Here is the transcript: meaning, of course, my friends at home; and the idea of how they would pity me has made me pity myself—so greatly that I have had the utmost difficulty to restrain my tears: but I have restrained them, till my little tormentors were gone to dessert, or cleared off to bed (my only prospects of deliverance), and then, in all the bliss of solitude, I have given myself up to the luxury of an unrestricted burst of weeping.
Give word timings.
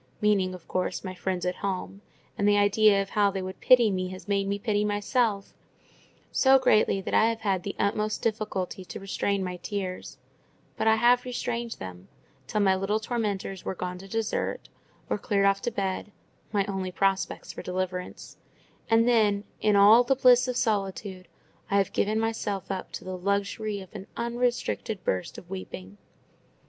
meaning, 0.19 0.55
of 0.55 0.67
course, 0.67 1.03
my 1.03 1.13
friends 1.13 1.45
at 1.45 1.57
home; 1.57 2.01
and 2.35 2.47
the 2.47 2.57
idea 2.57 3.03
of 3.03 3.11
how 3.11 3.29
they 3.29 3.39
would 3.39 3.59
pity 3.61 3.91
me 3.91 4.07
has 4.09 4.27
made 4.27 4.47
me 4.47 4.57
pity 4.57 4.83
myself—so 4.83 6.57
greatly 6.57 6.99
that 6.99 7.13
I 7.13 7.25
have 7.29 7.41
had 7.41 7.61
the 7.61 7.75
utmost 7.77 8.23
difficulty 8.23 8.83
to 8.83 8.99
restrain 8.99 9.43
my 9.43 9.57
tears: 9.57 10.17
but 10.75 10.87
I 10.87 10.95
have 10.95 11.23
restrained 11.23 11.73
them, 11.73 12.07
till 12.47 12.61
my 12.61 12.73
little 12.75 12.99
tormentors 12.99 13.63
were 13.63 13.75
gone 13.75 13.99
to 13.99 14.07
dessert, 14.07 14.69
or 15.07 15.19
cleared 15.19 15.45
off 15.45 15.61
to 15.61 15.71
bed 15.71 16.11
(my 16.51 16.65
only 16.65 16.91
prospects 16.91 17.55
of 17.55 17.63
deliverance), 17.63 18.37
and 18.89 19.07
then, 19.07 19.43
in 19.59 19.75
all 19.75 20.03
the 20.03 20.15
bliss 20.15 20.47
of 20.47 20.57
solitude, 20.57 21.27
I 21.69 21.77
have 21.77 21.93
given 21.93 22.19
myself 22.19 22.71
up 22.71 22.91
to 22.93 23.03
the 23.03 23.15
luxury 23.19 23.79
of 23.81 23.93
an 23.93 24.07
unrestricted 24.17 25.03
burst 25.03 25.37
of 25.37 25.47
weeping. 25.51 25.99